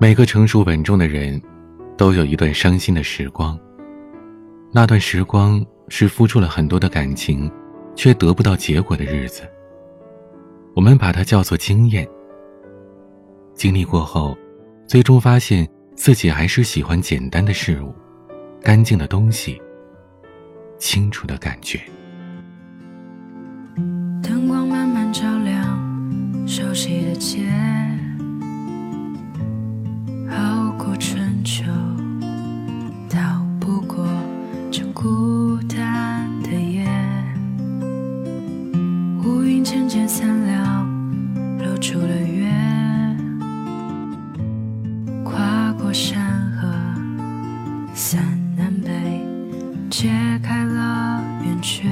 [0.00, 1.42] 每个成熟稳重的人，
[1.96, 3.58] 都有一段伤心的时光。
[4.70, 7.50] 那段时光是付出了很多的感情，
[7.96, 9.42] 却得不到结果的日子。
[10.76, 12.08] 我们把它叫做经验。
[13.54, 14.38] 经历过后，
[14.86, 17.92] 最终发现自己还是喜欢简单的事物，
[18.62, 19.60] 干净的东西，
[20.78, 21.80] 清楚的感觉。
[24.22, 27.42] 灯光慢慢照亮熟悉的街。
[35.28, 36.88] 孤单的夜，
[39.22, 40.86] 乌云渐渐散了，
[41.58, 42.50] 露出了月。
[45.22, 46.18] 跨过山
[46.52, 46.66] 河，
[47.92, 48.22] 三
[48.56, 49.22] 南北，
[49.90, 50.08] 解
[50.42, 51.86] 开了圆缺。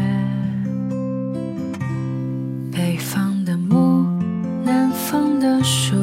[2.73, 4.06] 北方的木，
[4.64, 5.95] 南方的树，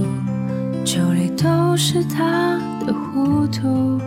[0.85, 3.99] 酒里都是他的糊涂。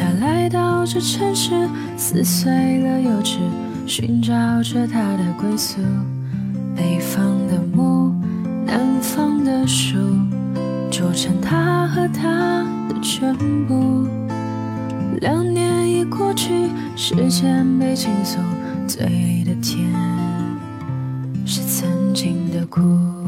[0.00, 3.36] 他来到这城市，撕碎了幼稚，
[3.86, 5.78] 寻找着他的归宿。
[6.74, 8.14] 北方的木，
[8.64, 9.98] 南方的树，
[10.90, 14.08] 组成他和他的全部。
[15.20, 18.38] 两年已过去，时间被倾诉，
[18.86, 19.86] 嘴的甜
[21.44, 23.19] 是曾经的苦。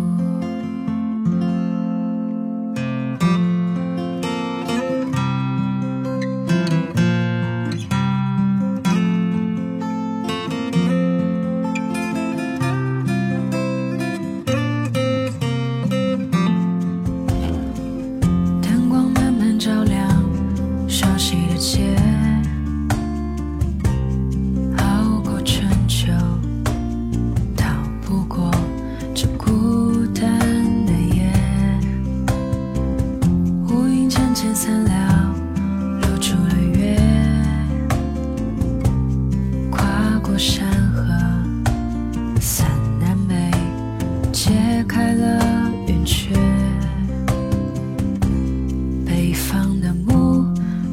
[49.52, 50.46] 方的木，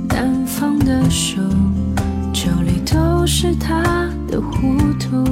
[0.10, 1.40] 南方的树，
[2.34, 5.24] 这里都是他的糊涂，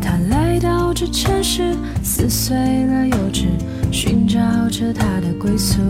[0.00, 3.48] 他来到这城市，撕碎了幼稚，
[3.92, 4.40] 寻找
[4.70, 5.82] 着他的归宿。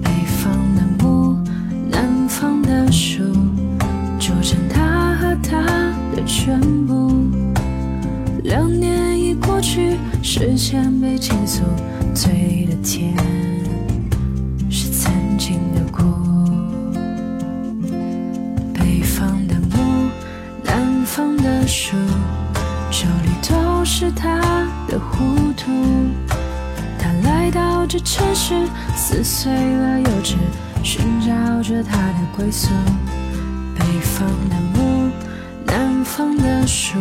[0.00, 1.36] 北方的木，
[1.90, 3.24] 南方的树，
[4.20, 5.60] 组成他和他
[6.14, 7.10] 的全部。
[8.44, 11.64] 两年已过去，时间被倾诉，
[12.14, 13.12] 醉的甜
[18.74, 20.08] 北方的木，
[20.62, 21.66] 南方的。
[21.66, 21.96] 树，
[22.90, 24.40] 手里都是他
[24.88, 25.70] 的糊涂。
[26.98, 28.54] 他来到这城市，
[28.94, 30.34] 撕碎了幼稚，
[30.82, 32.68] 寻找着他的归宿。
[33.78, 35.10] 北方的木，
[35.64, 36.98] 南方的树，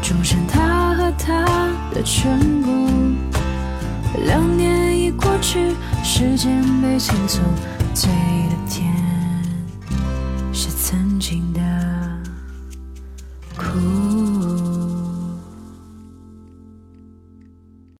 [0.00, 1.44] 组成他和他
[1.92, 2.88] 的全部。
[4.24, 5.74] 两年已过去，
[6.18, 7.42] 时间被倾诉，
[7.92, 9.05] 嘴里的甜。